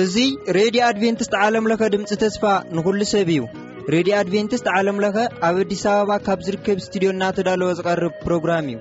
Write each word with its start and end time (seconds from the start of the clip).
እዙይ 0.00 0.30
ሬድዮ 0.56 0.82
ኣድቨንትስት 0.88 1.34
ዓለምለኸ 1.44 1.82
ድምፂ 1.94 2.10
ተስፋ 2.22 2.42
ንኹሉ 2.76 3.00
ሰብ 3.12 3.30
እዩ 3.36 3.40
ሬድዮ 3.96 4.12
ኣድቨንትስት 4.22 4.66
ዓለምለኸ 4.76 5.16
ኣብ 5.48 5.56
ኣዲስ 5.62 5.84
ኣበባ 5.92 6.10
ካብ 6.26 6.40
ዝርከብ 6.48 6.76
እስትድዮና 6.84 7.22
ተዳለወ 7.38 7.70
ዝቐርብ 7.80 8.14
ፕሮግራም 8.26 8.66
እዩ 8.74 8.78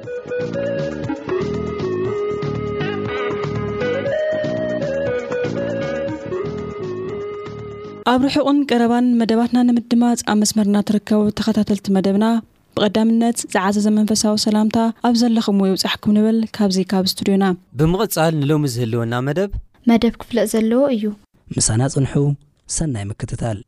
ኣብ 8.13 8.21
ርሑቕን 8.33 8.59
ቀረባን 8.69 9.13
መደባትና 9.23 9.57
ንምድማፅ 9.71 10.19
ኣብ 10.31 10.37
መስመርና 10.43 10.77
ትርከቡ 10.89 11.21
ተኸታተልቲ 11.39 11.87
መደብና 11.97 12.27
ብቐዳምነት 12.77 13.37
ዝዓዘ 13.53 13.75
ዘመንፈሳዊ 13.87 14.35
ሰላምታ 14.47 14.77
ኣብ 15.07 15.15
ዘለኹም 15.21 15.61
ይውፃሕኩም 15.69 16.13
ንብል 16.17 16.39
ካብዙ 16.57 16.77
ካብ 16.91 17.03
እስቱድዮና 17.09 17.45
ብምቕፃል 17.79 18.33
ንሎሚ 18.41 18.65
ዝህልወና 18.75 19.13
መደብ 19.29 19.51
መደብ 19.91 20.13
ክፍለእ 20.23 20.49
ዘለዎ 20.53 20.83
እዩ 20.97 21.05
ምሳና 21.57 21.81
ጽንሑ 21.95 22.13
ሰናይ 22.77 23.05
ምክትታል 23.11 23.59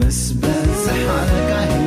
مسبزحلع 0.00 1.77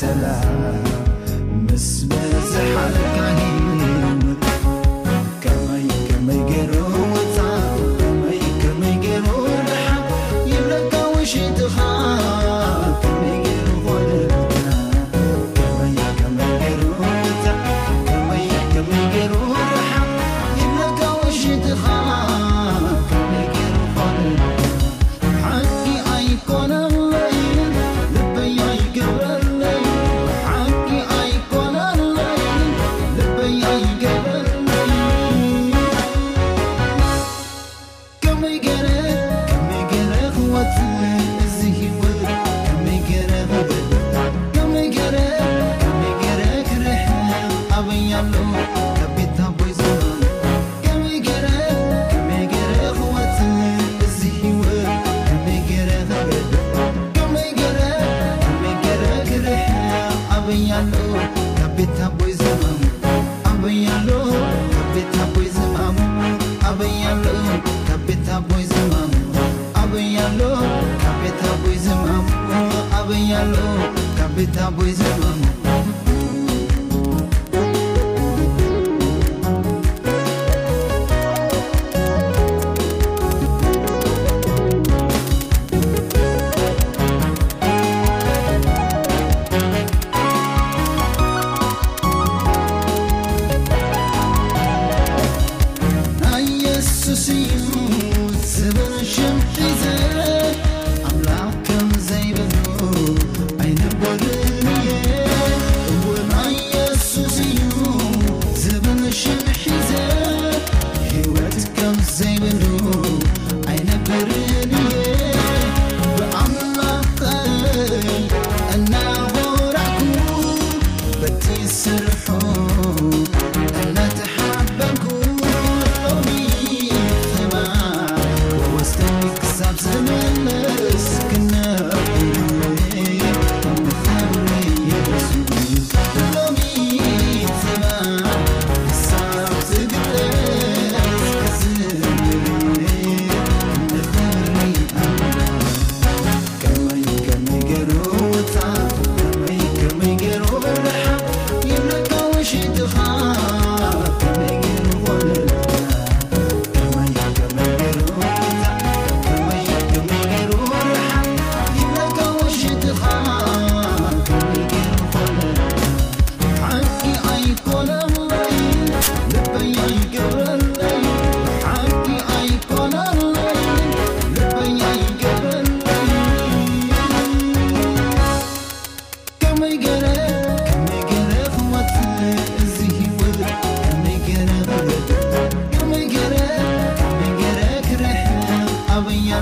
سلا 0.00 0.34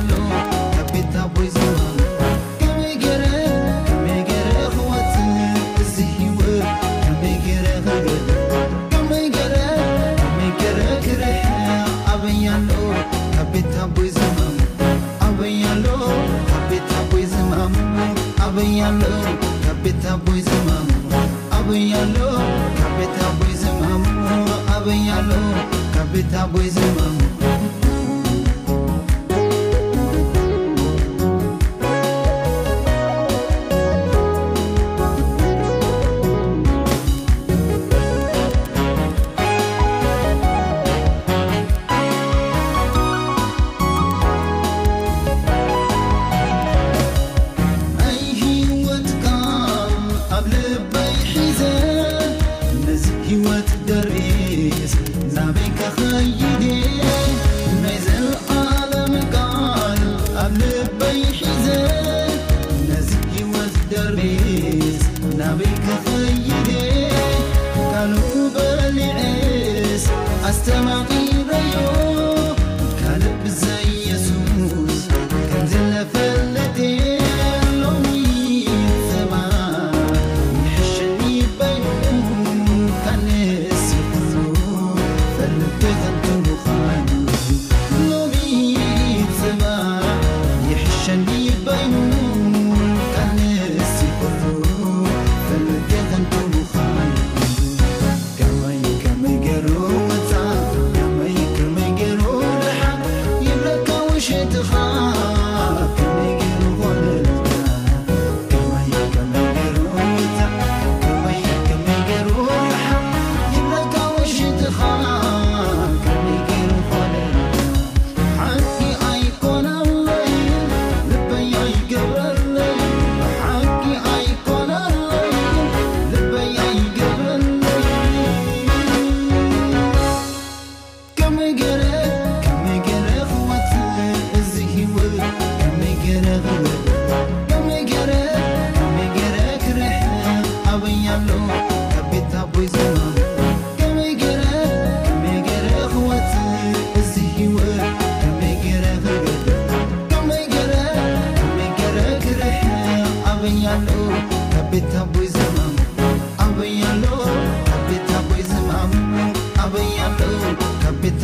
ل 0.07 0.28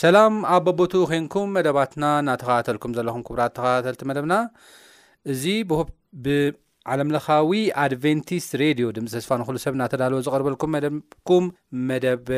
ሰላም 0.00 0.34
ኣብ 0.54 0.62
በቦቱ 0.66 0.92
ኮንኩም 1.08 1.48
መደባትና 1.54 2.04
እናተኸታተልኩም 2.20 2.92
ዘለኹም 2.98 3.22
ክቡራት 3.26 3.52
ተኸታተልቲ 3.56 4.02
መደብና 4.10 4.34
እዚ 5.32 5.42
ብዓለምለኻዊ 5.70 7.50
ኣድቨንቲስት 7.82 8.52
ሬድዮ 8.62 8.86
ድምፂ 8.98 9.10
ተስፋ 9.16 9.30
ንኩሉ 9.40 9.56
ሰብ 9.64 9.74
እናተዳልዎ 9.76 10.20
ዝቐርበልኩም 10.26 10.70
መደብኩም 10.76 11.44
መደብ 11.88 12.28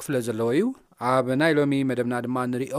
ክፍለ 0.00 0.16
ዘለዎ 0.28 0.48
እዩ 0.56 0.64
ኣብ 1.12 1.28
ናይ 1.42 1.52
ሎሚ 1.58 1.80
መደብና 1.90 2.16
ድማ 2.26 2.36
ንሪኦ 2.54 2.78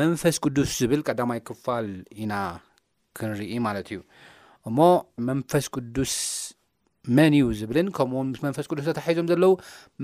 መንፈስ 0.00 0.38
ቅዱስ 0.46 0.70
ዝብል 0.80 1.02
ቀዳማይ 1.08 1.42
ክፋል 1.50 1.86
ኢና 2.24 2.34
ክንርኢ 3.18 3.52
ማለት 3.68 3.86
እዩ 3.92 4.00
እሞ 4.70 4.78
መንፈስ 5.30 5.66
ቅዱስ 5.76 6.16
መን 7.18 7.34
እዩ 7.40 7.46
ዝብልን 7.60 7.88
ከምኡውን 7.98 8.26
ምስ 8.34 8.42
መንፈስ 8.48 8.66
ቅዱስ 8.72 8.84
ተታሒዞም 8.90 9.30
ዘለው 9.34 9.54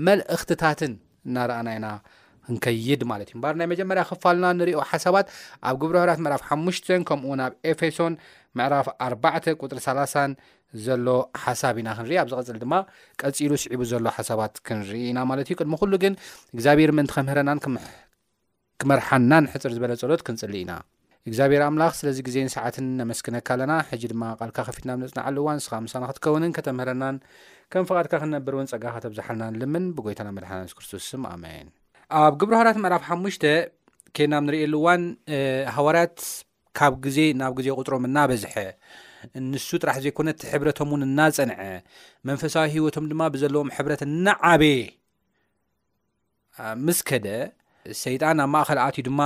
መልእክትታትን 0.09 0.95
እናርኣና 1.29 1.67
ኢና 1.79 1.87
ይዩናይ 2.49 3.67
መጀመር 3.71 3.97
ክፋልና 4.09 4.45
ንሪኦ 4.59 4.79
ሓሳባት 4.91 5.25
ኣብ 5.69 5.75
ግብረህት 5.81 6.09
ዕፍ 6.37 6.43
ሓሙሽ 6.49 6.77
ከም 7.09 7.19
ኣብ 7.47 7.53
ፌሶ 7.79 7.97
ዕራፍ 8.67 8.87
ኣ 9.01 9.13
ጥ0 9.45 10.35
ዘፅሎፅዜፊፅዋፀዝሓ 10.85 11.23
ኣ 31.25 31.73
ኣብ 32.17 32.33
ግብሪ 32.41 32.53
ሃርት 32.59 32.77
መዕራፍ 32.83 33.03
ሓሙሽተ 33.09 33.43
ከናብ 34.17 34.41
ንሪኤየሉ 34.45 34.73
እዋን 34.81 35.01
ሃዋርያት 35.75 36.17
ካብ 36.77 36.93
ግዜ 37.05 37.17
ናብ 37.41 37.51
ግዜ 37.57 37.67
ቁፅሮም 37.79 38.03
እናበዝሐ 38.09 38.53
ንሱ 39.49 39.69
ጥራሕ 39.81 39.97
ዘይኮነ 40.05 40.29
ሕብረቶም 40.51 40.89
ውን 40.93 41.01
እናፀንዐ 41.07 41.55
መንፈሳዊ 42.29 42.65
ሂወቶም 42.75 43.05
ድማ 43.11 43.21
ብዘለዎም 43.33 43.69
ሕብረት 43.77 44.01
እናዓበየ 44.07 44.79
ምስከደ 46.85 47.27
ሰይጣን 48.03 48.39
ኣብ 48.45 48.49
ማእከል 48.53 48.79
ኣትዩ 48.85 49.03
ድማ 49.09 49.21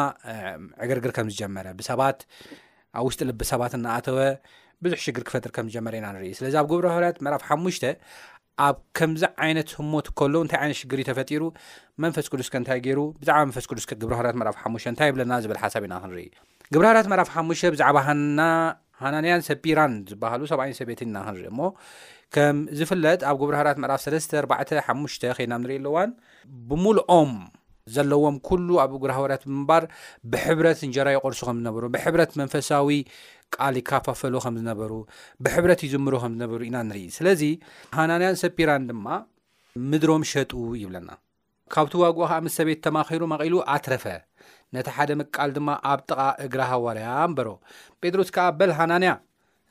ዕገርግር 0.84 1.12
ከም 1.18 1.30
ዝጀመረ 1.34 1.68
ብሰባት 1.80 2.20
ኣብ 2.98 3.06
ውስጢ 3.10 3.20
ልቢሰባት 3.30 3.74
እናኣተወ 3.80 4.20
ብዙሕ 4.86 5.00
ሽግር 5.06 5.24
ክፈጥር 5.28 5.52
ከምጀመረ 5.56 5.94
ኢና 6.00 6.08
ንርኢ 6.16 6.30
ስለዚ 6.40 6.56
ኣብ 6.62 6.68
ግብሪ 6.72 6.86
ሃርያት 6.96 7.18
መራፍ 7.26 7.44
ሓሙሽተ 7.50 7.84
ኣብ 8.66 8.78
ከምዚ 8.98 9.24
ዓይነት 9.44 9.70
ህሞት 9.78 10.08
ከሎ 10.20 10.34
እንታይ 10.46 10.60
ዓይነት 10.64 10.78
ሽግሪ 10.82 11.00
እ 11.04 11.08
ተፈጢሩ 11.10 11.44
መንፈስ 12.04 12.26
ቅዱስከ 12.32 12.54
እንታይ 12.62 12.80
ገይሩ 12.86 13.00
ብዛዕባ 13.22 13.40
መንፈስ 13.50 13.66
ቅዱስ 13.70 13.86
ግብርሃርያት 14.02 14.36
መዕራፍ 14.40 14.58
ሓሙሽ 14.64 14.84
እንታይ 14.92 15.10
ብለና 15.16 15.34
ዝብል 15.44 15.58
ሓሳብ 15.64 15.84
ኢና 15.88 15.94
ክንርኢ 16.04 16.28
ግብርሃርያት 16.74 17.08
መዕራፍ 17.14 17.30
ሓሙሽተ 17.36 17.66
ብዛዕባ 17.76 17.98
ሃናንያን 19.02 19.42
ሰቢራን 19.50 19.94
ዝበሃሉ 20.12 20.42
ሰብኣይን 20.54 20.78
ሰቤት 20.82 21.02
ኢና 21.08 21.16
ክንሪኢ 21.28 21.48
እሞ 21.54 21.60
ከም 22.36 22.58
ዝፍለጥ 22.78 23.20
ኣብ 23.32 23.36
ግብርሃብርያት 23.44 23.80
መዕራፍ 23.86 24.00
34ሓሙሽ 24.08 25.16
ኮድና 25.38 25.54
ንርኢ 25.64 25.78
ኣሉዋን 25.82 26.12
ብምሉኦም 26.70 27.34
ዘለዎም 27.94 28.36
ኩሉ 28.48 28.68
ኣብ 28.82 28.92
ጉርሃበርያት 29.04 29.42
ምምባር 29.52 29.84
ብሕብረት 30.34 30.80
እንጀራ 30.88 31.08
ይቆርሱ 31.14 31.40
ከም 31.48 31.58
ዝነብሩ 31.62 31.84
ብሕብረት 31.96 32.32
መንፈሳዊ 32.42 32.88
ቃል 33.56 33.76
ይካፋፈሎ 33.80 34.36
ከም 34.46 34.56
ዝነበሩ 34.60 34.92
ብሕብረት 35.46 35.82
ይዝምሮ 35.86 36.14
ከም 36.24 36.32
ዝነበሩ 36.36 36.60
ኢና 36.70 36.78
ንርኢ 36.90 37.06
ስለዚ 37.18 37.42
ሃናንያን 37.98 38.38
ሰፒራን 38.44 38.86
ድማ 38.90 39.06
ምድሮም 39.92 40.24
ሸጡ 40.32 40.52
ይብለና 40.82 41.10
ካብቲ 41.74 41.94
ዋግኡ 42.04 42.22
ከዓ 42.30 42.38
ምስ 42.46 42.56
ሰቤት 42.60 42.80
ተማኺሩ 42.88 43.22
መቒሉ 43.34 43.56
ኣትረፈ 43.76 44.06
ነቲ 44.76 44.88
ሓደ 44.96 45.12
ምቃል 45.20 45.52
ድማ 45.58 45.70
ኣብ 45.92 46.00
ጥቓ 46.10 46.20
እግራ 46.48 46.62
ሃዋርያ 46.72 47.08
እምበሮ 47.30 47.50
ጴጥሮስ 48.04 48.30
ከዓ 48.36 48.46
በል 48.60 48.72
ሃናንያ 48.80 49.12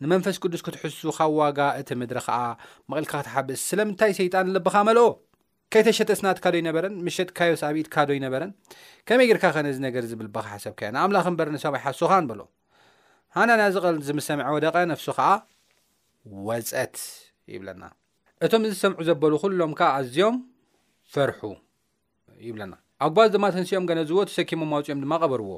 ንመንፈስ 0.04 0.36
ቅዱስ 0.42 0.62
ክትሕሱ 0.66 1.02
ካብ 1.16 1.32
ዋጋ 1.40 1.58
እቲ 1.80 1.88
ምድሪ 2.00 2.20
ከዓ 2.28 2.38
መቕልካ 2.92 3.12
ክትሓብስ 3.20 3.60
ስለምንታይ 3.70 4.12
ሰይጣን 4.20 4.50
ልብካ 4.56 4.74
መልኦ 4.88 5.06
ከይተሸጠስናትካዶይነበረን 5.74 6.94
ምሸጥ 7.04 7.28
ካዮስ 7.38 7.62
ኣብኢትካዶይነበረን 7.68 8.50
ከመይ 9.08 9.28
ግርካ 9.30 9.44
ኸነዚ 9.56 9.76
ነገር 9.86 10.02
ዝብል 10.10 10.28
ብካ 10.34 10.46
ሓሰብካዮ 10.54 10.88
ንኣምላኽ 10.96 11.26
ምበር 11.34 11.50
ንሰባይ 11.54 11.82
ሓሱኻ 11.84 12.12
ሃና 13.36 13.50
ናይ 13.58 13.68
ዝቀል 13.74 13.96
ዝምሰምዐ 14.06 14.48
ወደቀ 14.54 14.74
ነፍሱ 14.90 15.06
ከዓ 15.18 15.28
ወፀት 16.46 16.96
ይብለና 17.52 17.84
እቶም 18.44 18.62
ዚ 18.68 18.72
ዝሰምዑ 18.74 19.00
ዘበሉ 19.08 19.32
ኩሎም 19.42 19.72
ከ 19.78 19.80
ኣዝኦም 19.98 20.34
ፈርሑ 21.12 21.40
ይብለና 22.46 22.74
ኣ 23.04 23.08
ጉባዝ 23.12 23.28
ድማ 23.36 23.46
እንስኦም 23.60 23.86
ገነዝዎ 23.90 24.18
ተሰኪሞ 24.30 24.62
ማውፅኦም 24.72 25.00
ድማ 25.04 25.12
ቀበርዎ 25.22 25.50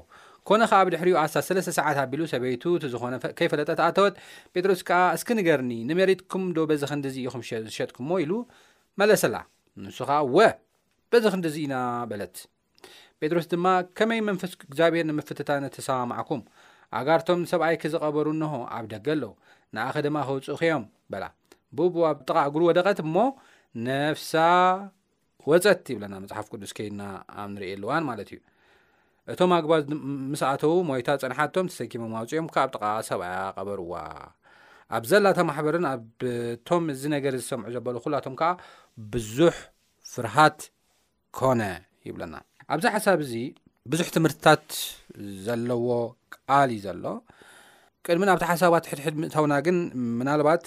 ኮነ 0.48 0.62
ከዓ 0.72 0.80
ብ 0.86 0.88
ድሕሪዩ 0.94 1.14
ኣስታት 1.22 1.44
ሰለስተ 1.48 1.72
ሰዓት 1.78 1.96
ኣቢሉ 2.04 2.20
ሰበይቱ 2.32 2.62
እቲ 2.78 2.84
ዝኾነ 2.94 3.14
ከይፈለጠት 3.40 3.80
ኣተወት 3.88 4.14
ጴጥሮስ 4.54 4.80
ከዓ 4.90 5.00
እስክ 5.16 5.30
ንገርኒ 5.38 5.70
ንመሬትኩም 5.88 6.44
ዶ 6.58 6.66
በዚ 6.72 6.82
ክንዲዚኢኹም 6.92 7.42
ዝሸጥኩምዎ 7.48 8.18
ኢሉ 8.24 8.32
መለሰላ 9.02 9.36
ንሱ 9.86 9.98
ከዓ 10.10 10.18
ወ 10.36 10.46
በዚ 11.14 11.24
ክንዲዚኢና 11.36 11.74
በለት 12.12 12.36
ጴጥሮስ 13.24 13.46
ድማ 13.54 13.66
ከመይ 13.98 14.20
መንፈስ 14.30 14.52
እግዚኣብሄር 14.68 15.04
ንምፍትታነ 15.10 15.64
ተሰማማዕኩም 15.78 16.40
ኣጋርቶም 16.98 17.40
ሰብኣይ 17.50 17.76
ክ 17.82 17.90
ዝቐበሩ 17.92 18.26
እንሆ 18.36 18.54
ኣብ 18.76 18.84
ደገ 18.92 19.06
ኣለው 19.16 19.32
ንኣኸ 19.74 19.96
ድማ 20.06 20.16
ክውፅኡ 20.28 20.50
ክዮም 20.60 20.84
በላ 21.12 21.24
ብ 21.76 21.78
ኣብ 22.10 22.18
ጥቃ 22.28 22.38
ጉሩ 22.54 22.62
ወደቐት 22.70 22.98
እሞ 23.06 23.16
ነፍሳ 23.86 24.32
ወፀት 25.50 25.84
ይብለና 25.92 26.14
መፅሓፍ 26.24 26.46
ቅዱስ 26.52 26.72
ከይድና 26.76 27.02
ኣብ 27.40 27.48
እንርእየ 27.50 27.72
ኣልዋን 27.78 28.02
ማለት 28.10 28.28
እዩ 28.34 28.38
እቶም 29.32 29.50
ኣግባ 29.58 29.72
ምስኣተው 30.30 30.72
ሞይታ 30.90 31.08
ፀንሓቶም 31.22 31.66
ተሰኪሞምውፅዮም 31.72 32.46
ካኣብ 32.54 32.70
ጥቃ 32.76 32.84
ሰብኣይ 33.08 33.34
ቀበርዋ 33.56 33.92
ኣብ 34.96 35.04
ዘላ 35.10 35.26
ተማሕበርን 35.38 35.86
ኣብቶም 35.92 36.84
እዚ 36.94 37.02
ነገር 37.16 37.32
ዝሰምዑ 37.42 37.68
ዘበሉ 37.76 37.96
ኩላቶም 38.04 38.34
ከዓ 38.40 38.50
ብዙሕ 39.12 39.56
ፍርሃት 40.12 40.60
ኮነ 41.38 41.60
ይብለና 42.08 42.34
ኣብዚ 42.72 42.84
ሓሳብ 42.94 43.20
እዚ 43.26 43.34
ብዙሕ 43.92 44.06
ትምህርትታት 44.16 44.68
ዘለዎ 45.46 45.86
ቃል 46.36 46.68
እዩ 46.74 46.80
ዘሎ 46.84 47.02
ቅድሚን 48.06 48.30
ኣብቲ 48.34 48.44
ሓሳባት 48.50 48.84
ሕድሕድ 48.90 49.14
ምእተውና 49.22 49.54
ግን 49.66 49.76
ምናልባት 50.18 50.64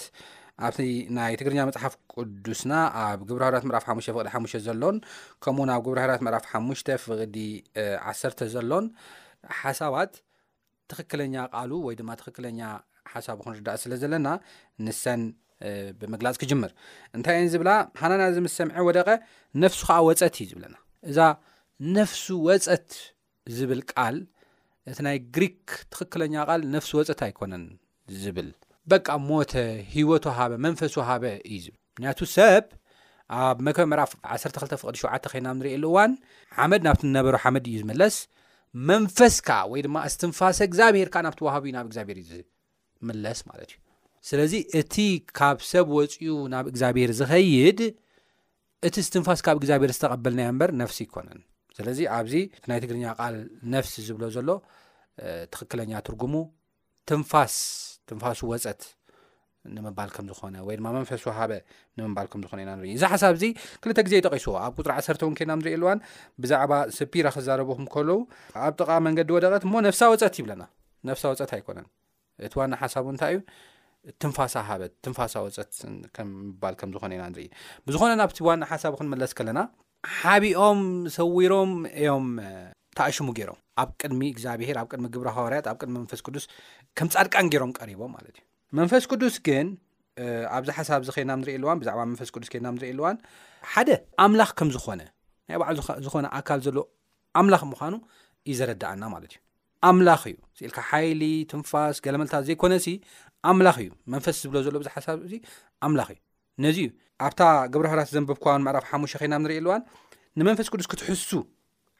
ኣብቲ 0.66 0.78
ናይ 1.16 1.32
ትግርኛ 1.40 1.60
መፅሓፍ 1.70 1.94
ቅዱስና 2.12 2.72
ኣብ 3.02 3.18
ግብርሃርያት 3.30 3.64
መዕራፍ 3.70 3.84
ሓሙሽ 3.88 4.06
ፍቅዲ 4.12 4.28
ሓሙሽ 4.34 4.52
ዘሎን 4.66 4.96
ከምኡውን 5.46 5.72
ኣብ 5.74 5.82
ግብርሃርያት 5.86 6.22
መዕራፍ 6.26 6.44
ሓሙሽተ 6.52 6.88
ፍቅዲ 7.06 7.36
1ሰተ 8.12 8.40
ዘሎን 8.54 8.86
ሓሳባት 9.62 10.12
ትክክለኛ 10.92 11.34
ቃሉ 11.54 11.72
ወይ 11.88 11.96
ድማ 12.02 12.10
ትክክለኛ 12.22 12.60
ሓሳቡ 13.14 13.38
ክንርዳእ 13.48 13.78
ስለ 13.86 13.92
ዘለና 14.04 14.28
ንሰን 14.86 15.22
ብምግላፅ 16.00 16.36
ክጅምር 16.44 16.72
እንታይ 17.18 17.36
እዩን 17.40 17.52
ዝብላ 17.56 17.70
ሓናና 18.00 18.22
ዚ 18.38 18.46
ምስ 18.46 18.54
ሰምዐ 18.62 18.82
ወደቐ 18.90 19.08
ነፍሱ 19.64 19.80
ከዓ 19.90 19.98
ወፀት 20.10 20.34
እዩ 20.42 20.48
ዝብለና 20.54 20.76
እዛ 21.10 21.18
ነፍሲ 21.96 22.22
ወፀት 22.46 22.88
ዝብል 23.56 23.80
ቃል 23.92 24.16
እቲ 24.90 24.98
ናይ 25.06 25.16
ግሪክ 25.34 25.60
ትኽክለኛ 25.94 26.34
ቃል 26.48 26.60
ነፍሲ 26.74 26.90
ወፀት 26.98 27.20
ኣይኮነን 27.26 27.64
ዝብል 28.22 28.48
በቃ 28.92 29.06
ሞተ 29.28 29.52
ሂወት 29.92 30.24
ወሃበ 30.28 30.52
መንፈስ 30.64 30.92
ዋሃበ 31.00 31.24
እዩ 31.54 31.58
ዝብል 31.64 31.76
ምክንያቱ 31.94 32.18
ሰብ 32.34 32.64
ኣብ 33.44 33.56
መክመራፍ 33.66 34.10
12 34.36 34.74
ፍቅድ 34.80 34.96
ሸተ 35.02 35.24
ኮይና 35.32 35.46
ንሪኤየሉ 35.58 35.84
እዋን 35.92 36.12
ሓመድ 36.56 36.82
ናብቲ 36.86 37.02
ነበሩ 37.18 37.34
ሓመድ 37.44 37.64
እዩ 37.72 37.76
ዝምለስ 37.82 38.16
መንፈስካ 38.90 39.48
ወይ 39.72 39.82
ድማ 39.86 39.96
እስትንፋሰ 40.10 40.58
እግዚኣብሄርካ 40.70 41.16
ናብቲ 41.26 41.40
ዋሃብ 41.48 41.64
ዩ 41.70 41.74
ናብ 41.78 41.86
ግዚኣብሄር 41.92 42.18
እዩ 42.22 42.30
ዝምለስ 42.40 43.40
ማለት 43.50 43.68
እዩ 43.74 43.78
ስለዚ 44.30 44.54
እቲ 44.80 44.96
ካብ 45.40 45.58
ሰብ 45.72 45.86
ወፅኡ 45.98 46.24
ናብ 46.54 46.64
እግዚኣብሄር 46.72 47.12
ዝኸይድ 47.20 47.80
እቲ 48.90 48.96
ስትንፋስ 49.10 49.42
ካብ 49.48 49.56
እግዚኣብሄር 49.62 49.92
ዝተቐበልናየ 49.98 50.48
ምበር 50.56 50.72
ነፍሲ 50.82 51.00
ይኮነን 51.08 51.40
ስለዚ 51.78 51.98
ኣብዚ 52.18 52.34
ናይ 52.68 52.78
ትግርኛ 52.82 53.04
ቃል 53.22 53.34
ነፍሲ 53.74 53.94
ዝብሎ 54.06 54.24
ዘሎ 54.36 54.48
ትክክለኛ 55.54 55.90
ትርጉሙ 56.06 56.34
ትንፋስ 57.08 57.54
ትንፋሱ 58.08 58.40
ወፀት 58.52 58.80
ንምባል 59.76 60.10
ከምዝኾነ 60.16 60.56
ወይድማ 60.68 60.86
መንፈሱ 60.96 61.24
ሃበ 61.38 61.52
ንምባል 61.98 62.26
ከምዝኾነኢናኢ 62.32 62.90
እዚ 62.98 63.02
ሓሳብ 63.12 63.34
ዚ 63.42 63.44
ክልተ 63.82 63.98
ግዜ 64.06 64.14
ጠቂሱዎ 64.26 64.54
ኣብ 64.64 64.72
ቁፅሪ 64.80 64.92
1ሰርተ 65.00 65.22
እውን 65.26 65.34
ከናንሪኢልዋን 65.38 65.98
ብዛዕባ 66.42 66.72
ስፒራ 66.98 67.26
ክዘረብኩም 67.36 67.86
ከልዉ 67.94 68.18
ኣብ 68.66 68.72
ጥቃ 68.82 68.90
መንገዲ 69.06 69.30
ወደቐት 69.36 69.64
ሞ 69.72 69.82
ነፍሳወፀት 69.88 70.36
ይብለና 70.40 70.62
ነፍሳ 71.10 71.24
ወፀት 71.32 71.50
ኣይኮነን 71.56 71.86
እቲ 72.46 72.52
ዋና 72.60 72.72
ሓሳቡ 72.82 73.06
እንታይ 73.14 73.34
እዩ 73.34 73.40
ትንፋሳትንፋሳ 74.22 75.34
ወፀትምባል 75.46 76.74
ከምዝኾነ 76.82 77.12
ኢናንኢ 77.18 77.46
ብዝኾነ 77.88 78.10
ናብቲ 78.22 78.38
ዋና 78.48 78.62
ሓሳቡ 78.72 78.92
ክንመለስ 79.00 79.34
ከለና 79.40 79.60
ሓቢኦም 80.20 80.80
ሰዊሮም 81.16 81.70
እዮም 82.00 82.26
ተኣሽሙ 82.98 83.26
ገይሮም 83.38 83.58
ኣብ 83.82 83.90
ቅድሚ 84.00 84.20
እግዚኣብሄር 84.34 84.76
ኣብ 84.80 84.86
ቅድሚ 84.92 85.06
ግብሪ 85.14 85.28
ሃዋርያት 85.36 85.66
ኣብ 85.70 85.76
ቅድሚ 85.80 85.94
መንፈስ 86.02 86.20
ቅዱስ 86.26 86.44
ከም 86.98 87.08
ፃድቃን 87.14 87.48
ገይሮም 87.52 87.72
ቀሪቦም 87.78 88.10
ማለት 88.16 88.34
እዩ 88.38 88.44
መንፈስ 88.78 89.04
ቅዱስ 89.10 89.34
ግን 89.48 89.66
ኣብዚ 90.56 90.68
ሓሳብ 90.78 91.00
ዚ 91.06 91.10
ከድና 91.16 91.32
ንርኢ 91.40 91.52
ኣልዋን 91.58 91.80
ብዛዕባ 91.82 92.00
መንፈስ 92.10 92.28
ቅዱስ 92.34 92.48
ከድና 92.52 92.68
ንርኢ 92.76 92.88
ኣልዋን 92.94 93.16
ሓደ 93.72 93.90
ኣምላኽ 94.24 94.50
ከም 94.58 94.70
ዝኮነ 94.76 95.02
ናይ 95.48 95.58
በዓል 95.62 95.76
ዝኮነ 96.06 96.26
ኣካል 96.38 96.60
ዘሎ 96.66 96.76
ኣምላኽ 97.40 97.62
ምኳኑ 97.72 97.94
ዩ 98.50 98.54
ዘረዳአና 98.60 99.02
ማለት 99.14 99.30
እዩ 99.36 99.40
ኣምላኽ 99.88 100.22
እዩ 100.30 100.36
ኢልካ 100.66 100.78
ሓይሊ 100.90 101.22
ትንፋስ 101.50 101.96
ገለመልታት 102.06 102.42
ዘይኮነ 102.48 102.74
ሲ 102.86 102.94
ኣምላኽ 103.50 103.76
እዩ 103.84 103.90
መንፈስ 104.14 104.36
ዝብሎ 104.44 104.56
ዘሎ 104.68 104.74
ብዙ 104.82 104.88
ሓሳብ 104.96 105.18
ዚ 105.32 105.34
ኣምላኽ 105.88 106.08
እዩ 106.14 106.18
ነዚእዩ 106.64 106.88
ኣብታ 107.26 107.42
ግብረሃራት 107.74 108.08
ዘንብብኳን 108.16 108.60
ምዕራፍ 108.66 108.84
ሓሙሽ 108.90 109.12
ኸይናብ 109.20 109.40
ንርኢ 109.44 109.54
ኣልዋን 109.60 109.82
ንመንፈስ 110.38 110.68
ቅዱስ 110.72 110.86
ክትሕሱ 110.92 111.30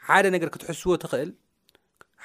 ሓደ 0.08 0.24
ነገር 0.34 0.48
ክትሕስዎ 0.54 0.94
ትክእል 1.04 1.30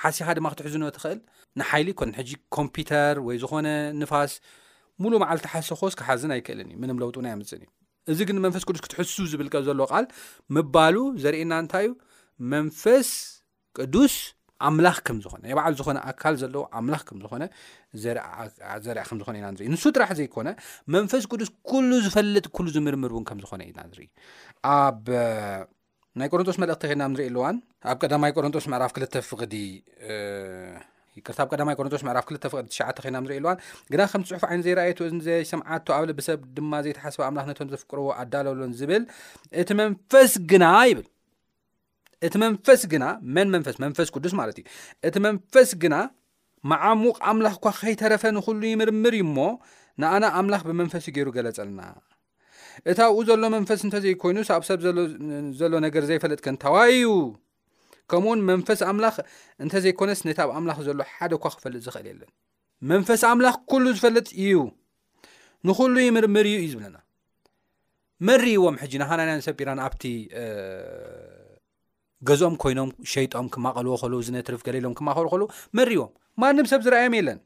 ሓሲኻ 0.02 0.28
ድማ 0.38 0.48
ክትሕዝነዎ 0.54 0.90
ትኽእል 0.98 1.20
ንሓይሊ 1.60 1.90
ኮን 2.00 2.12
ሕጂ 2.18 2.30
ኮምፒተር 2.58 3.16
ወይ 3.28 3.36
ዝኮነ 3.44 3.68
ንፋስ 4.02 4.32
ሙሉእ 5.04 5.22
መዓልቲ 5.24 5.46
ሓሶ 5.54 5.70
ኮስ 5.82 5.94
ክሓዝን 6.00 6.32
ኣይክእልን 6.36 6.68
እዩ 6.72 6.78
ምንም 6.84 6.98
ለውጡና 7.04 7.26
ይምፅን 7.34 7.62
እዩ 7.66 7.70
እዚ 8.12 8.20
ግን 8.30 8.36
ንመንፈስ 8.40 8.64
ቅዱስ 8.68 8.82
ክትሕሱ 8.86 9.18
ዝብልቀ 9.32 9.56
ዘሎዎ 9.68 9.86
ቃል 9.92 10.06
ምባሉ 10.56 10.96
ዘርእየና 11.24 11.54
እንታይ 11.64 11.86
እዩ 11.88 11.92
መንፈስ 12.54 13.10
ቅዱስ 13.78 14.16
ኣምላ 14.68 14.88
ከም 15.08 15.18
ዝኾነ 15.24 15.40
ናይ 15.46 15.54
ባዓሉ 15.58 15.74
ዝኮነ 15.80 15.98
ኣካል 16.10 16.36
ዘለዎ 16.42 16.62
ኣምላኽ 16.80 17.02
ከምዝኾነ 17.10 17.44
ዘርያ 18.86 19.04
ከምዝኾነ 19.10 19.36
ኢና 19.42 19.48
ንሱ 19.74 19.84
ጥራሕ 19.96 20.10
ዘይኮነ 20.20 20.50
መንፈስ 20.96 21.24
ቅዱስ 21.32 21.50
ኩሉ 21.72 21.90
ዝፈልጥ 22.06 22.46
ሉ 22.66 22.68
ዝምርምር 22.76 23.12
እውን 23.16 23.26
ከምዝኮነ 23.30 23.62
ኢና 23.72 23.80
ኣብ 24.78 25.06
ናይ 26.22 26.28
ቆረንጦስ 26.32 26.58
መልእክቲ 26.62 26.84
ከድናንሪኢ 26.90 27.28
ኣልዋን 27.32 27.56
ኣብ 27.92 28.02
ቀማይ 28.14 28.32
ቆረንጦስ 28.38 28.66
ምዕራፍ 28.74 28.92
2 29.04 29.18
ፍ 29.30 29.32
ቅኣብ 31.28 31.48
ቀማ 31.54 31.72
ቆሮንጦስ 31.80 32.02
ምዕራፍ 32.06 32.26
2ፍቅዲ 32.36 32.72
ሽዓ 32.78 32.86
ልናንርእ 33.06 33.36
ኣልዋን 33.40 33.58
ግና 33.94 34.02
ከምፅሑፉ 34.12 34.44
ዓይነት 34.50 34.66
ዘይረኣየዘይስምዓቶ 34.68 35.88
ኣብ 35.98 36.06
ልብሰብ 36.10 36.40
ድማ 36.58 36.72
ዘይተሓስበ 36.86 37.22
ኣምላክ 37.30 37.46
ነቶም 37.52 37.70
ዘፍቅርዎ 37.74 38.06
ኣዳለሎን 38.24 38.72
ዝብል 38.80 39.04
እቲ 39.62 39.70
መንፈስ 39.82 40.32
ግና 40.52 40.64
ይብል 40.90 41.06
እቲ 42.28 42.34
መንፈስ 42.44 42.82
ግና 42.92 43.06
መን 43.36 43.48
መንፈስ 43.56 43.76
መንፈስ 43.84 44.08
ቅዱስ 44.16 44.34
ማለት 44.40 44.58
እዩ 44.60 44.66
እቲ 45.08 45.16
መንፈስ 45.28 45.70
ግና 45.84 45.96
መዓሙቕ 46.72 47.18
ኣምላኽ 47.30 47.56
እኳ 47.60 47.70
ከይተረፈ 47.80 48.24
ንኩሉይ 48.38 48.74
ምርምር 48.82 49.16
እዩሞ 49.20 49.38
ንኣና 50.02 50.26
ኣምላኽ 50.42 50.62
ብመንፈሲ 50.70 51.06
ገይሩ 51.16 51.30
ገለፀልና 51.38 51.82
እታብኡ 52.92 53.18
ዘሎ 53.30 53.44
መንፈስ 53.56 53.80
እንተዘይኮይኑ 53.88 54.38
ኣብ 54.58 54.64
ሰብ 54.70 54.80
ዘሎ 55.60 55.74
ነገር 55.86 56.04
ዘይፈለጥከን 56.10 56.56
ታዋይዩ 56.64 57.10
ከምኡእውን 58.12 58.42
መንፈስ 58.52 58.80
ኣምላኽ 58.92 59.16
እንተዘይኮነስ 59.66 60.20
ነታ 60.30 60.40
ብ 60.48 60.56
ኣምላኽ 60.60 60.80
ዘሎ 60.88 61.00
ሓደ 61.16 61.34
ኳ 61.44 61.52
ክፈልጥ 61.58 61.82
ዝክእል 61.88 62.08
የለን 62.12 62.32
መንፈሲ 62.92 63.22
ኣምላኽ 63.34 63.56
ኩሉ 63.72 63.86
ዝፈልጥ 63.98 64.28
እዩ 64.46 64.56
ንኩሉይይ 65.68 66.10
ምርምር 66.18 66.46
እዩ 66.54 66.58
እዩ 66.64 66.70
ዝብለና 66.74 66.98
መሪይዎም 68.28 68.76
ሕጂ 68.82 68.94
ናሃናናንሰብ 69.02 69.60
ኢራን 69.64 69.80
ኣብቲ 69.86 70.04
ገዝኦም 72.30 72.56
ኮይኖም 72.64 72.90
ሸይጦም 73.12 73.46
ክማቀልዎ 73.54 73.94
ክልዉ 74.02 74.18
ዝነትርፍ 74.28 74.62
ገሌሎም 74.68 74.94
ክማኸል 75.00 75.26
ልዉ 75.42 75.46
መሪቦም 75.78 76.12
ማንም 76.42 76.66
ሰብ 76.72 76.82
ዝረኣዮም 76.86 77.16
የለን 77.20 77.40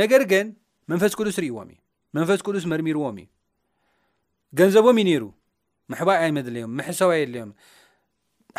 ነገር 0.00 0.22
ግን 0.32 0.46
መንፈስ 0.92 1.12
ቅዱስ 1.18 1.36
ርእዎም 1.42 1.68
እዩ 1.72 1.78
መንፈስ 2.16 2.40
ቅዱስ 2.46 2.64
መርሚርዎም 2.72 3.16
እዩ 3.22 3.26
ገንዘቦም 4.58 4.98
እዩ 5.02 5.06
ነይሩ 5.10 5.24
ምሕባይ 5.92 6.18
ኣይመድለዮም 6.24 6.72
ምሕሶብ 6.78 7.10
ኣይድለዮምን 7.16 7.54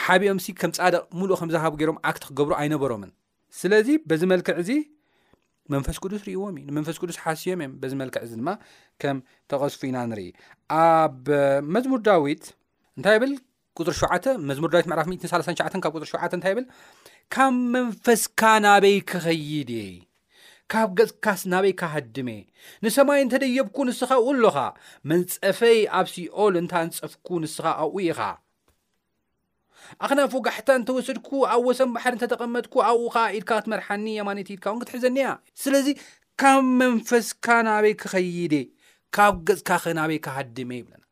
ሓቢኦም 0.05 0.39
ሲ 0.43 0.49
ከም 0.61 0.71
ፃድቅ 0.79 1.01
ምሉእ 1.19 1.35
ከምዝሃብ 1.39 1.73
ገሮም 1.81 1.97
ዓክቲ 2.11 2.23
ክገብሩ 2.29 2.51
ኣይነበሮምን 2.61 3.11
ስለዚ 3.59 3.89
በዚመልክዕ 4.09 4.55
ዚ 4.69 4.73
መንፈስ 5.73 5.97
ቅዱስ 6.03 6.21
ርእዎምእዩ 6.27 6.63
ንመንፈስ 6.69 6.97
ቅዱስ 7.01 7.17
ሓስዮም 7.23 7.59
እዮም 7.63 7.73
በዚመልክዕ 7.81 8.21
ዚ 8.29 8.33
ድማ 8.41 8.49
ከም 9.01 9.17
ተቀስፉ 9.51 9.81
ኢና 9.89 9.97
ንርኢ 10.11 10.29
ኣብ 10.83 11.27
መዝሙር 11.75 11.99
ዳዊት 12.07 12.43
እንታይ 12.97 13.17
ብል 13.23 13.33
ቁፅሪ 13.81 13.93
ሸ 14.23 14.31
መዝሙር 14.47 14.69
ዳዊት 14.73 14.87
ዕፍ 15.25 15.33
3ሸ 15.33 15.79
ካብ 15.83 15.93
ፅሪ 15.97 16.05
ሸ 16.09 16.15
እንታይ 16.37 16.53
ብል 16.57 16.65
ካብ 17.33 17.53
መንፈስካ 17.75 18.41
ናበይ 18.65 18.97
ክኸይድ 19.09 19.71
ካብ 20.71 20.89
ገፅካስ 20.97 21.41
ናበይ 21.53 21.73
ካሃድሜ 21.81 22.29
ንሰማይ 22.83 23.19
እንተደየብኩ 23.23 23.77
ንስኻ 23.89 24.11
ኡሎኻ 24.31 24.57
መንፀፈይ 25.11 25.79
ኣብ 26.01 26.07
ሲኦል 26.13 26.53
እንታንፀፍኩ 26.61 27.27
ንስኻ 27.45 27.65
ኣብኡ 27.83 27.95
ኢኻ 28.09 28.19
ኣኽና 30.03 30.19
ፉጋሕታ 30.33 30.67
እንተወስድኩ 30.79 31.29
ኣብ 31.53 31.63
ወሰን 31.69 31.89
ባሕሪ 31.95 32.13
እንተተቐመጥኩ 32.17 32.73
ኣብኡኻ 32.91 33.15
ኢድካ 33.39 33.51
ክትመርሓኒ 33.59 34.05
እያማት 34.15 34.41
ኢድካ 34.45 34.65
እክትሕዘኒያ 34.77 35.27
ስለዚ 35.63 35.87
ካብ 36.41 36.63
መንፈስካ 36.81 37.47
ናበይ 37.69 37.95
ክኸይድእ 38.01 38.69
ካብ 39.17 39.35
ገጽካኸ 39.49 39.83
ናበይ 39.99 40.19
ካሃድሜ 40.27 40.69
ይብለና 40.81 41.03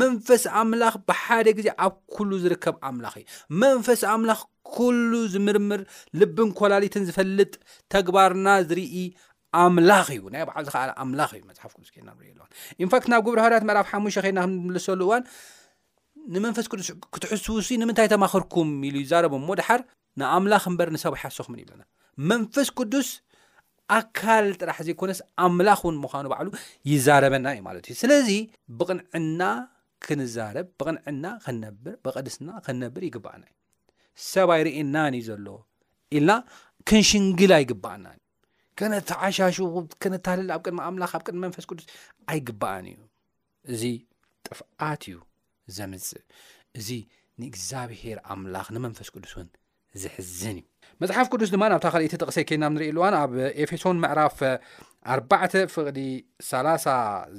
መንፈስ 0.00 0.42
ኣምላኽ 0.60 0.94
ብሓደ 1.08 1.46
ግዜ 1.58 1.68
ኣብ 1.84 1.94
ኩሉ 2.14 2.30
ዝርከብ 2.42 2.74
ኣምላኽ 2.88 3.14
እዩ 3.20 3.24
መንፈስ 3.62 4.00
ኣምላኽ 4.12 4.40
ኩሉ 4.74 5.12
ዝምርምር 5.32 5.80
ልብን 6.20 6.48
ኮላሊትን 6.58 7.06
ዝፈልጥ 7.08 7.52
ተግባርና 7.94 8.46
ዝርኢ 8.68 8.94
ኣምላኽ 9.62 10.06
እዩ 10.16 10.22
ናይ 10.34 10.44
በዓል 10.50 10.64
ዚ 10.66 10.72
ከዓ 10.74 10.82
ኣምላኽ 11.04 11.30
እዩ 11.38 11.42
መፅሓፍ 11.50 11.72
ቅዱስ 11.78 11.90
ና 12.04 12.10
ንሪኢኣሉዋ 12.14 12.46
ኢንፋክት 12.84 13.08
ናብ 13.12 13.22
ጉብርሃርያት 13.26 13.64
መዕራፍ 13.70 13.88
ሓሙሽተ 13.94 14.22
ኸድና 14.26 14.40
ክንምልሰሉ 14.46 15.00
እዋን 15.08 15.24
ንመንፈስ 16.34 16.66
ቅዱስ 16.72 16.88
ክትሕሱውስ 17.14 17.68
ንምንታይ 17.82 18.08
ተማኽርኩም 18.14 18.70
ኢሉ 18.88 18.96
እ 19.02 19.06
ዛረቦ 19.12 19.34
ሞ 19.48 19.56
ድሓር 19.60 19.80
ንኣምላኽ 20.22 20.64
እምበር 20.70 20.88
ንሰዊይሓሶኹምን 20.96 21.60
ይብለና 21.62 21.82
መንፈስ 22.30 22.68
ቅዱስ 22.78 23.10
ኣካል 23.98 24.46
ጥራሕ 24.60 24.76
ዘይኮነስ 24.86 25.20
ኣምላኽ 25.46 25.80
እውን 25.84 25.96
ምኳኑ 26.04 26.24
ባዕሉ 26.32 26.48
ይዛረበና 26.90 27.46
እዩ 27.54 27.60
ማለት 27.68 27.84
እዩ 27.90 27.94
ስለዚ 28.02 28.28
ብቕንዕና 28.78 29.40
ክንዛረብ 30.06 30.66
ብቕንዕና 30.80 31.24
ክንነብር 31.44 31.94
ብቐድስና 32.04 32.48
ከንነብር 32.66 33.02
ይግባአና 33.08 33.42
እዩ 33.50 33.54
ሰብ 34.32 34.48
ኣይርእየናን 34.56 35.14
ዩ 35.20 35.22
ዘሎ 35.28 35.48
ኢልና 36.18 36.30
ክንሽንግል 36.90 37.52
ኣይግባአና 37.58 38.06
ከነተዓሻሽ 38.80 39.56
ከነተልል 40.02 40.48
ኣብ 40.54 40.60
ቅድሚ 40.66 40.78
ኣምላኽ 40.88 41.12
ኣብ 41.18 41.22
ቅድሚ 41.26 41.40
መንፈስ 41.46 41.66
ቅዱስ 41.70 41.86
ኣይግባአን 42.32 42.84
እዩ 42.92 43.02
እዚ 43.72 43.82
ጥፍዓት 44.46 45.02
እዩ 45.10 45.18
ዘምፅእ 45.76 46.24
እዚ 46.78 46.88
ንእግዚኣብሄር 47.42 48.18
ኣምላኽ 48.34 48.66
ንመንፈስ 48.76 49.08
ቅዱስ 49.16 49.32
ውን 49.38 49.48
ዝሕዝን 50.02 50.56
እዩ 50.62 50.68
መፅሓፍ 51.02 51.26
ቅዱስ 51.32 51.50
ድማ 51.54 51.64
ናብ 51.72 51.80
ታ 51.84 51.88
ካሊእቲ 51.94 52.14
ተቕሰይ 52.22 52.44
ከና 52.48 52.64
ንርኢ 52.74 52.86
ኣልዋን 52.92 53.14
ኣብ 53.20 53.32
ኤፌሶን 53.62 53.96
ምዕራፍ 54.02 54.36
4 55.14 55.56
ፍቅዲ30 55.74 56.86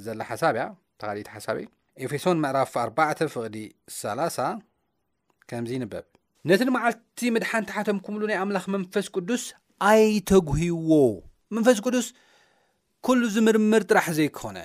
ዘላ 0.06 0.20
ሓሳብ 0.30 0.54
እያ 0.58 0.64
ቲ 1.02 1.26
ሓሳእ 1.34 1.66
ኤፌሶን 2.06 2.38
ዕራፍ 2.52 2.72
4 2.86 3.22
ፍዲ30 3.34 4.48
ከዚ 5.50 5.70
ንበብ 5.84 6.04
ነቲ 6.50 6.60
ን 6.68 6.72
መዓልቲ 6.76 7.20
ምድሓንቲሓቶም 7.36 7.98
ኩምሉ 8.06 8.22
ናይ 8.30 8.36
ኣምላኽ 8.42 8.64
መንፈስ 8.74 9.06
ቅዱስ 9.16 9.42
ኣይተጉህይዎ 9.90 10.90
መንፈስ 11.56 11.78
ቅዱስ 11.86 12.06
ኩሉ 13.06 13.20
ዝምርምር 13.34 13.82
ጥራሕ 13.90 14.06
ዘይኮነ 14.18 14.58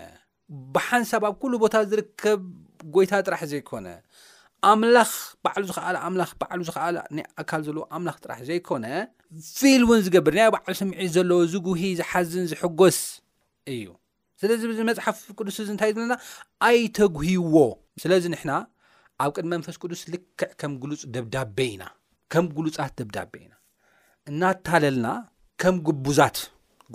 ብሓንሳብ 0.75 1.23
ኣብ 1.29 1.35
ኩሉ 1.41 1.53
ቦታ 1.63 1.75
ዝርከብ 1.91 2.41
ጎይታ 2.97 3.13
ጥራሕ 3.27 3.41
ዘይኮነ 3.53 3.87
ኣምላኽ 4.67 5.11
በዕሉ 5.45 5.63
ዝከል 5.69 5.97
ምላ 6.13 6.23
በዕሉ 6.41 6.61
ዝከኣል 6.67 6.95
ና 7.17 7.23
ኣካል 7.41 7.61
ዘለዎ 7.67 7.83
ኣምላኽ 7.95 8.15
ጥራሕ 8.23 8.39
ዘይኮነ 8.49 8.85
ቪል 9.59 9.81
እውን 9.85 9.99
ዝገብር 10.05 10.33
ና 10.37 10.41
በዕሉ 10.55 10.73
ስምዒ 10.79 11.05
ዘለዎ 11.15 11.39
ዝጉሂ 11.53 11.81
ዝሓዝን 11.99 12.45
ዝሕጎስ 12.51 12.99
እዩ 13.73 13.85
ስለዚ 14.41 14.61
ብዚ 14.71 14.79
መፅሓፍ 14.89 15.17
ቅዱስ 15.37 15.55
እዚ 15.63 15.69
እንታይ 15.73 15.89
ዝብለና 15.95 16.13
ኣይተጉህዎ 16.67 17.55
ስለዚ 18.03 18.23
ንሕና 18.33 18.51
ኣብ 19.23 19.31
ቅድሚ 19.37 19.49
መንፈስ 19.55 19.77
ቅዱስ 19.83 20.01
ልክዕ 20.13 20.51
ከም 20.61 20.71
ሉፅ 20.89 21.01
ደዳቤ 21.15 21.57
ኢና 21.75 21.83
ከም 22.33 22.45
ጉሉፃት 22.57 22.93
ደብዳቤ 22.99 23.33
ኢና 23.45 23.53
እናታለልና 24.31 25.07
ከም 25.63 25.75
ዛት 26.19 26.39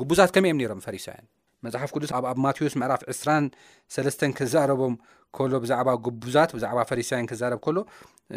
ጉቡዛት 0.01 0.31
ከመይ 0.35 0.51
እዮም 0.53 0.61
ነሮም 0.65 0.81
ፈሪሳውያን 0.87 1.27
መፅሓፍ 1.65 1.91
ቅዱስ 1.97 2.11
ኣብኣብ 2.17 2.37
ማቴዎስ 2.45 2.75
ምዕራፍ 2.81 3.03
23 3.15 4.25
ክዛረቦም 4.39 4.95
ከሎ 5.37 5.53
ብዛዕባ 5.63 5.89
ጉቡዛት 6.07 6.51
ብዛዕባ 6.57 6.79
ፈሪሳውያን 6.91 7.29
ክዛረብ 7.31 7.59
ከሎ 7.65 7.77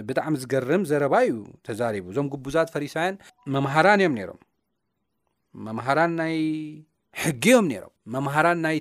ብጣዕሚ 0.08 0.34
ዝገርም 0.44 0.84
ዘረባ 0.92 1.16
እዩ 1.30 1.34
ተዛሪቡ 1.68 2.06
እዞም 2.12 2.28
ጉቡዛት 2.36 2.70
ፈሪሳውያን 2.76 3.16
መምሃራን 3.56 4.02
እዮም 4.06 4.16
ሮም 4.30 4.40
መምሃራን 5.68 6.12
ናይ 6.22 6.36
ሕጊ 7.24 7.44
እዮም 7.52 7.68
ነይሮም 7.72 7.94
መምሃ 8.16 8.36
ና 8.46 8.68
ናይ 8.68 8.80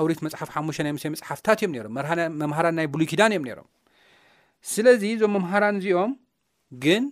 ኣውሪት 0.00 0.20
መፅሓፍ 0.24 0.50
ሓሙሽ 0.54 0.78
ናይ 0.86 0.92
ምስ 0.96 1.04
መፅሓፍታት 1.14 1.60
እዮም 1.66 1.72
ም 1.96 2.00
መምሃራን 2.42 2.74
ናይ 2.80 2.86
ብሉይኪዳን 2.94 3.32
እዮም 3.34 3.44
ነሮም 3.48 3.68
ስለዚ 4.72 5.02
እዞም 5.16 5.32
መምሃራን 5.36 5.76
እዚኦም 5.80 6.12
ግን 6.84 7.04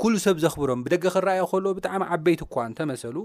ኩሉ 0.00 0.14
ሰብ 0.24 0.36
ዘኽብሮም 0.44 0.80
ብደገ 0.86 1.04
ክረኣዮ 1.14 1.44
ከሎዎ 1.50 1.70
ብጣዕሚ 1.78 2.02
ዓበይቲ 2.14 2.40
እኳ 2.46 2.54
እንተመሰሉ 2.70 3.16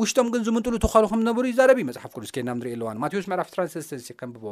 ውሽጦም 0.00 0.28
ግን 0.34 0.42
ዝምንጡሉ 0.46 0.74
ትካሉም 0.84 1.20
ዝነብሩ 1.22 1.44
እይዛረብ 1.48 1.76
እዩ 1.80 1.84
መፅሓፍ 1.88 2.12
ቁሉስኬና 2.18 2.48
ንሪኢ 2.60 2.72
ኣለዋን 2.76 2.96
ማቴዎስ 3.02 3.26
ምዕፍ 3.32 3.48
2ከምብቦ 3.56 4.44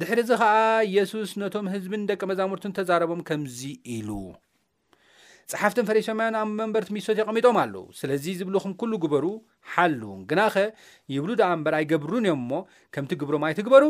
ድሕሪእዚ 0.00 0.30
ከዓ 0.40 0.54
የሱስ 0.94 1.32
ነቶም 1.42 1.66
ህዝብን 1.74 2.02
ደቂ 2.10 2.20
መዛሙርትን 2.30 2.72
ተዛረቦም 2.78 3.20
ከምዚ 3.28 3.60
ኢሉ 3.96 4.08
ፀሓፍትን 5.52 5.86
ፈሪሲማያን 5.90 6.36
ኣብ 6.40 6.50
መንበርቲ 6.60 6.90
ሚሶት 6.96 7.18
ይቐሚጦም 7.22 7.56
ኣለው 7.62 7.84
ስለዚ 8.00 8.26
ዝብልኹም 8.38 8.72
ኩሉ 8.80 8.92
ግበሩ 9.04 9.24
ሓሉ 9.74 10.02
ግናኸ 10.32 10.56
ይብሉ 11.16 11.30
ድኣ 11.42 11.50
በር 11.66 11.76
ኣይገብሩን 11.78 12.26
እዮም 12.28 12.42
እሞ 12.44 12.52
ከምቲ 12.96 13.12
ግብሮም 13.22 13.44
ኣይትግበሩ 13.50 13.86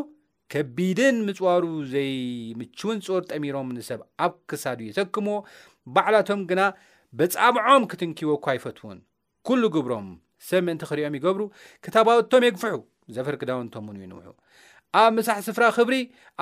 ከቢድን 0.54 1.16
ምፅዋሩ 1.28 1.64
ዘይምችውን 1.94 2.98
ጾር 3.06 3.22
ጠሚሮም 3.32 3.70
ንሰብ 3.78 4.02
ኣብ 4.26 4.34
ክሳዱ 4.52 4.80
የተክሞዎ 4.90 5.38
ባዕላቶም 5.96 6.42
ግና 6.52 6.60
ብፃምዖም 7.20 7.88
ክትንኪዎ 7.92 8.36
እካ 8.38 8.46
ኣይፈትውን 8.56 9.00
ሉ 9.62 9.64
ግብሮም 9.78 10.06
ሰብ 10.48 10.62
ምእንቲ 10.66 10.82
ክሪኦም 10.90 11.14
ይገብሩ 11.18 11.42
ክታባዊቶም 11.84 12.42
የግፍሑ 12.46 12.74
ዘፍርክዳውንቶምን 13.16 13.96
ይንውሑ 14.04 14.28
ኣብ 15.00 15.08
ምሳሕ 15.18 15.38
ስፍራ 15.48 15.64
ክብሪ 15.76 15.94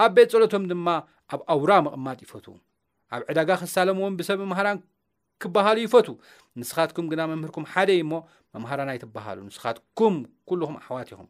ኣብ 0.05 0.11
ቤት 0.17 0.31
ፀሎቶም 0.35 0.63
ድማ 0.71 0.89
ኣብ 1.35 1.41
ኣውራ 1.53 1.73
ምቕማጥ 1.87 2.19
ይፈቱ 2.25 2.47
ኣብ 3.15 3.23
ዕዳጋ 3.33 3.51
ክሳሎም 3.63 3.99
እውን 4.03 4.15
ብሰብ 4.19 4.39
መምሃራን 4.45 4.79
ክበሃሉ 5.43 5.77
ይፈቱ 5.87 6.09
ንስኻትኩም 6.61 7.07
ግና 7.13 7.21
መምህርኩም 7.31 7.65
ሓደይ 7.73 7.99
እሞ 8.05 8.13
መምሃራን 8.55 8.91
ኣይትበሃሉ 8.93 9.39
ንስኻትኩም 9.49 10.17
ልኩም 10.63 10.75
ኣሕዋት 10.81 11.09
ኢኹም 11.15 11.29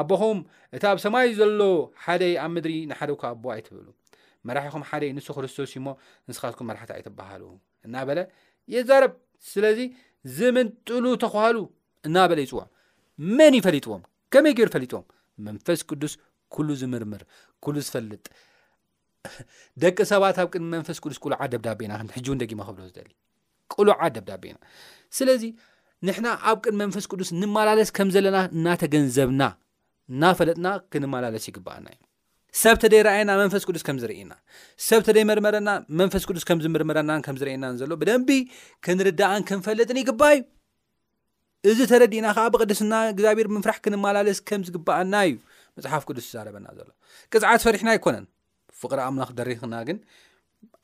ኣቦኹም 0.00 0.38
እቲ 0.76 0.82
ኣብ 0.92 0.98
ሰማይ 1.04 1.28
ዘሎ 1.38 1.60
ሓደይ 2.04 2.32
ኣብ 2.44 2.50
ምድሪ 2.56 2.72
ንሓደካ 2.92 3.22
ኣቦ 3.34 3.44
ኣይትብሉ 3.56 3.86
መራሒኩም 4.48 4.84
ሓደይ 4.88 5.10
ንሱ 5.18 5.28
ክርስቶስ 5.36 5.72
እዩሞ 5.76 5.88
ንስኻትኩም 6.30 6.68
መራሕቲ 6.70 6.90
ኣይትበሃሉ 6.96 7.42
እናበ 7.86 8.10
የዛረብ 8.74 9.12
ስለዚ 9.52 9.78
ዝምንጥሉ 10.38 11.04
ተክባሃሉ 11.24 11.56
እናበለ 12.08 12.38
ይፅዎም 12.46 12.70
መን 13.38 13.54
ይፈሊጥዎም 13.58 14.02
ከመይ 14.34 14.54
ገር 14.58 14.68
ይፈሊጥዎም 14.70 15.04
መንፈስ 15.46 15.80
ቅዱስ 15.90 16.12
ኩሉ 16.54 16.68
ዝምርምር 16.80 17.22
ሉ 17.74 17.74
ዝፈልጥ 17.86 18.24
ደቂ 19.82 19.96
ሰባት 20.12 20.38
ኣብ 20.42 20.54
መንፈስ 20.74 20.96
ቅዱስ 21.02 21.18
ሉዓ 21.32 21.42
ደዳቤና 21.52 21.92
ሕደ 22.16 22.40
ክብሎ 22.50 22.80
ዝ 22.96 23.02
ሉዓ 23.88 24.00
ደብዳቤና 24.16 24.56
ስለዚ 25.18 25.42
ንሕና 26.06 26.28
ኣብ 26.50 26.56
ቅን 26.64 26.74
መንፈስ 26.82 27.04
ቅዱስ 27.10 27.28
ንመላለስ 27.40 27.90
ከም 27.96 28.08
ዘለና 28.14 28.38
እናተገንዘብና 28.56 29.42
እናፈለጥና 30.14 30.68
ክንመላለስ 30.92 31.44
ይግባአናእዩ 31.50 32.00
ሰብተደይኣየና 32.62 33.30
መንፈስ 33.42 33.62
ቅዱስ 33.68 33.82
ከምዝርእናሰብተደመርመረና 33.88 35.70
መንፈስ 36.00 36.24
ቅዱስ 36.30 36.44
ከምዝምርምና 36.48 37.14
ከምዝርእና 37.28 37.66
ዘሎ 37.82 37.92
ብደንቢ 38.00 38.28
ክንርዳኣን 38.86 39.46
ክንፈለጥን 39.50 40.00
ይግባአ 40.02 40.32
እዩ 40.38 40.42
እዚ 41.70 41.80
ተረዲእና 41.90 42.28
ከዓ 42.36 42.44
ብቅድስና 42.54 42.94
እግዚኣብሔር 43.12 43.46
ብምፍራሕ 43.50 43.76
ክንመላለስ 43.82 44.38
ከም 44.48 44.60
ዝግበኣና 44.68 45.14
እዩ 45.26 45.34
መፅሓፍ 45.78 46.02
ቅዱስ 46.08 46.26
ዛረበና 46.34 46.66
ዘሎ 46.78 46.88
ቅፅዓት 47.32 47.60
ፈሪሕና 47.66 47.88
ኣይኮነን 47.96 48.24
ፍቅሪ 48.80 48.98
ኣምላኽ 49.08 49.28
ደሪክና 49.38 49.74
ግን 49.88 49.98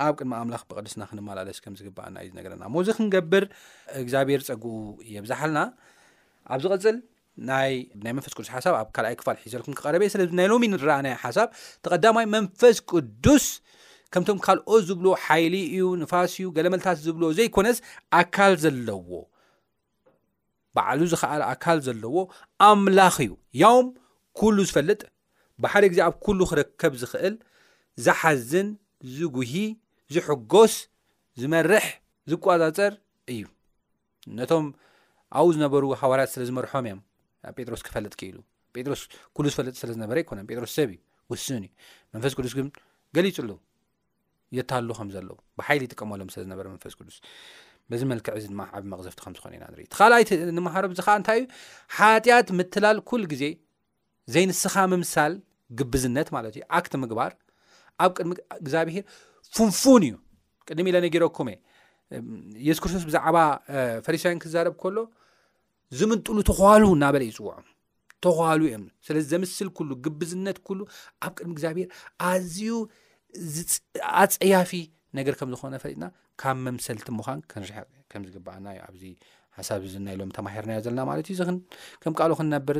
ኣብ 0.04 0.12
ቅድማ 0.18 0.32
ኣምላኽ 0.42 0.62
ብቅዱስና 0.70 1.02
ክንመላለስ 1.10 1.56
ከም 1.64 1.74
ዝግባኣና 1.78 2.16
እዩ 2.24 2.30
ዝነገረና 2.32 2.64
ሞዚ 2.74 2.86
ክንገብር 2.98 3.44
እግዚኣብሔር 4.02 4.42
ፀጉኡ 4.48 4.72
የብዛሓልና 5.14 5.60
ኣብ 6.56 6.60
ዚቅፅል 6.64 6.98
ናይ 7.50 7.72
መንፈስ 8.18 8.32
ቅዱስ 8.38 8.50
ሓሳብ 8.56 8.76
ኣብ 8.80 8.88
ካልኣይ 8.98 9.16
ክፋል 9.22 9.36
ሒዘልኩም 9.42 9.74
ክቀረበእየ 9.78 10.12
ስለዚ 10.14 10.30
ናይሎሚ 10.40 10.64
ንረአና 10.72 11.08
ሓሳብ 11.24 11.48
ተቐዳማይ 11.86 12.26
መንፈስ 12.36 12.78
ቅዱስ 12.92 13.46
ከምቶም 14.14 14.38
ካልኦት 14.46 14.84
ዝብሎ 14.90 15.06
ሓይሊ 15.26 15.54
እዩ 15.76 15.86
ንፋስ 16.02 16.34
እዩ 16.38 16.46
ገለመልታት 16.58 16.98
ዝብሎ 17.06 17.24
ዘይኮነስ 17.40 17.78
ኣካል 18.20 18.54
ዘለዎ 18.62 19.08
ባዕሉ 20.76 21.00
ዝከኣል 21.12 21.42
ኣካል 21.52 21.78
ዘለዎ 21.86 22.14
ኣምላኽ 22.68 23.14
እዩ 23.26 23.32
ዮም 23.62 23.86
ኩሉ 24.38 24.56
ዝፈልጥ 24.68 25.00
ብሓደ 25.62 25.84
ግዜ 25.92 26.00
ኣብ 26.06 26.14
ኩሉ 26.24 26.40
ክርከብ 26.50 26.92
ዝክእል 27.02 27.34
ዝሓዝን 28.04 28.68
ዝጉሂ 29.16 29.52
ዝሕጎስ 30.14 30.74
ዝመርሕ 31.42 31.84
ዝቋፃፀር 32.32 32.92
እዩ 33.34 33.42
ነቶም 34.38 34.66
ኣብኡ 35.38 35.48
ዝነበሩ 35.56 35.82
ሃዋርያት 36.02 36.30
ስለ 36.34 36.42
ዝመርሖም 36.48 36.84
እዮም 36.88 37.00
ጴጥሮስ 37.58 37.82
ክፈለጥክኢሉ 37.86 38.38
ጴጥሮስ 38.76 39.02
ኩሉ 39.36 39.44
ዝፈልጥ 39.52 39.74
ስለ 39.82 39.88
ዝነበረ 39.96 40.16
ይኮነ 40.24 40.38
ጴጥሮስ 40.50 40.72
ሰብ 40.78 40.88
እዩ 40.94 40.98
ውስን 41.32 41.64
እዩ 41.66 41.68
መንፈስ 42.14 42.32
ቅዱስ 42.38 42.52
ግን 42.58 42.66
ገሊፁሉ 43.16 43.50
የታሉ 44.56 44.88
ከም 44.98 45.08
ዘለዉ 45.14 45.36
ብሓይሊ 45.58 45.82
ይጥቀመሎም 45.86 46.28
ስለ 46.34 46.40
ዝነበረ 46.46 46.66
መንፈስ 46.74 46.92
ቅዱስ 46.98 47.16
በዚ 47.92 48.02
መልክዕ 48.12 48.32
እዚ 48.38 48.44
ድማ 48.52 48.62
ዓብ 48.78 48.84
መቕዘፍቲ 48.92 49.18
ከም 49.24 49.34
ዝኾነ 49.36 49.52
ኢና 49.58 49.64
ንርኢት 49.72 49.92
ካልኣይ 49.98 50.22
ንምሃሮ 50.56 50.84
ዚ 50.98 51.02
ከዓ 51.06 51.14
እንታይ 51.20 51.38
ዩ 51.40 51.44
ሓጢኣት 51.98 52.48
ምትላል 52.58 52.98
ኩል 53.08 53.22
ግዜ 53.32 53.44
ዘይንስኻ 54.34 54.74
ምምሳል 54.92 55.32
ግብዝነት 55.78 56.28
ማለት 56.36 56.54
እዩ 56.58 56.62
ኣክት 56.78 56.92
ምግባር 57.02 57.32
ኣብ 58.04 58.10
ቅድሚ 58.18 58.30
እግዚኣብሄር 58.62 59.04
ፍንፉን 59.56 60.02
እዩ 60.08 60.14
ቅድሚ 60.68 60.86
ኢለ 60.92 60.96
ነጊረኩም 61.06 61.48
እ 61.54 61.56
የሱስ 62.66 62.80
ክርስቶስ 62.82 63.04
ብዛዕባ 63.08 63.38
ፈሪሳይን 64.06 64.38
ክዛረብ 64.44 64.74
ከሎ 64.84 64.98
ዝምጥሉ 65.98 66.36
ተሉ 66.50 66.84
እናበለ 66.96 67.22
ይፅውዖም 67.30 67.66
ተሉ 68.24 68.62
እዮም 68.70 68.84
ስለዚ 69.06 69.24
ዘምስል 69.32 69.68
ሉ 69.88 69.90
ግብዝነት 70.04 70.58
ሉ 70.78 70.80
ኣብ 71.26 71.32
ቅድሚ 71.38 71.50
እግዚኣብሄር 71.56 71.88
ኣዝዩ 72.30 72.70
ኣፀያፊ 74.22 74.72
ነገር 75.18 75.34
ከም 75.40 75.48
ዝኮነ 75.54 75.76
ፈሊጥና 75.82 76.04
ካብ 76.42 76.58
መምሰልቲ 76.66 77.08
ምዃን 77.18 77.38
ክንርሕ 77.52 77.78
ከምዚግባኣና 78.10 78.66
ዩ 78.76 78.80
ኣብዚ 78.88 79.02
ሓሳብ 79.58 79.82
ናኢሎም 80.06 80.30
ተማሂርናዮ 80.36 80.78
ዘለና 80.86 81.02
ማለት 81.10 81.28
እዩ 81.34 81.40
ከም 82.04 82.14
ካልኡ 82.20 82.36
ክንነብር 82.40 82.78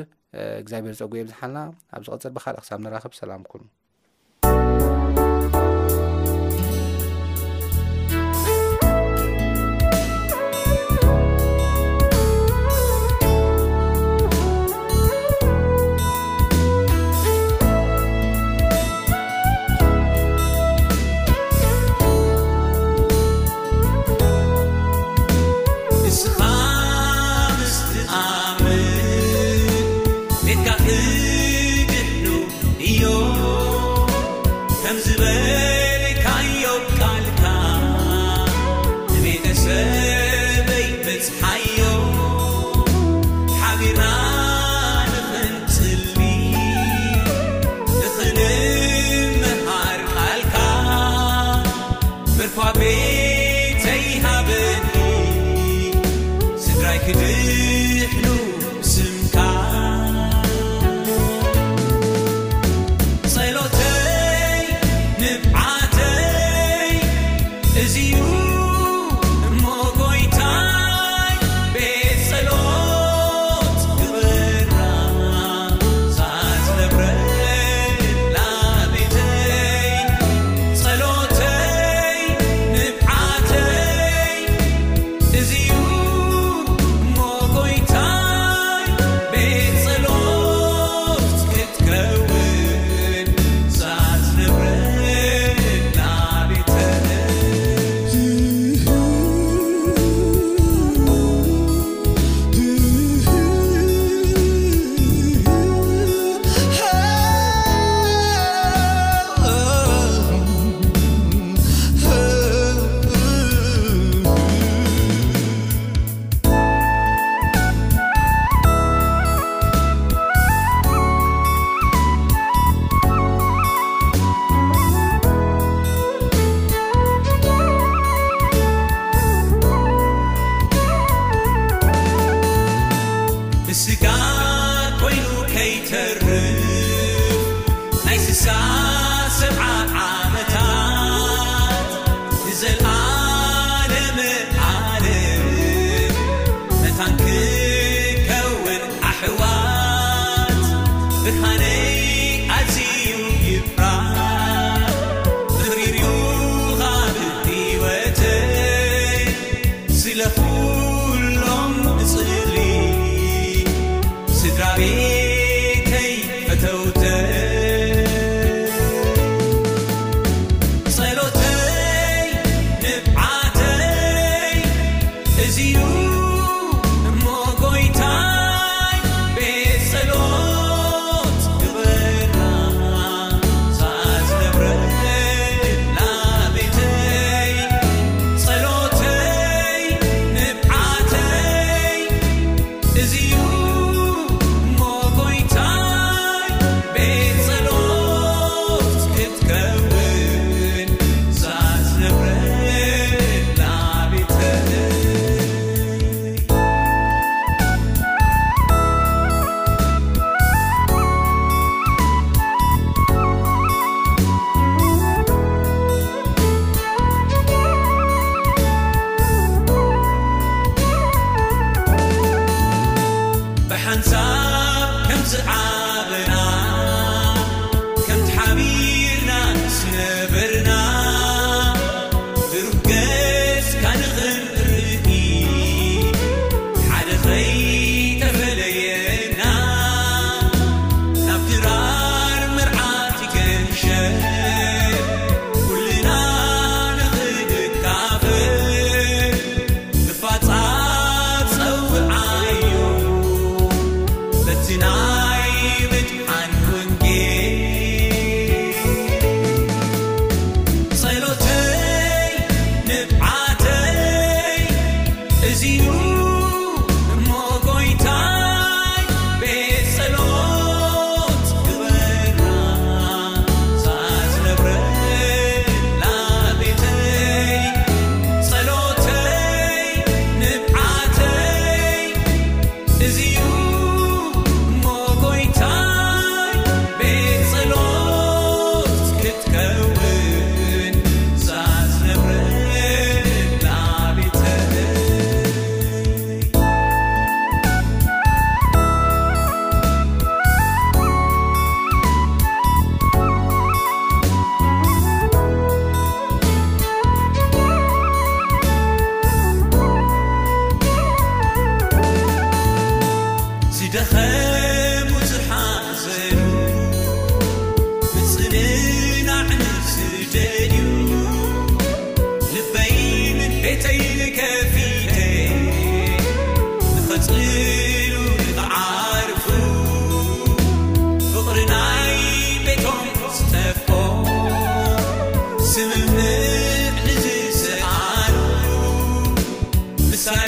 እግዚኣብሔር 0.62 0.96
ፀጉ 1.00 1.10
ብዝሓልና 1.24 1.58
ኣብ 1.96 2.02
ዝቅፅር 2.08 2.32
ብካልእ 2.38 2.62
ክሳብ 2.64 2.80
ንራኽብ 2.86 3.14
ሰላም 3.22 3.44
ኮኑ 3.52 3.62